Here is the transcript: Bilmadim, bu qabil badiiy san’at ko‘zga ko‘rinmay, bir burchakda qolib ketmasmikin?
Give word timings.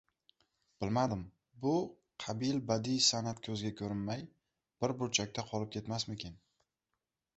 Bilmadim, 0.83 1.19
bu 1.65 1.73
qabil 2.23 2.57
badiiy 2.71 3.03
san’at 3.09 3.43
ko‘zga 3.49 3.73
ko‘rinmay, 3.83 4.25
bir 4.85 4.95
burchakda 5.03 5.47
qolib 5.53 5.71
ketmasmikin? 5.77 6.45